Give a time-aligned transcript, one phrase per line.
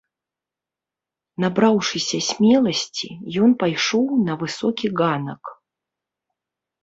[1.43, 3.09] Набраўшыся смеласці,
[3.47, 5.43] ён пайшоў на высокі ганак.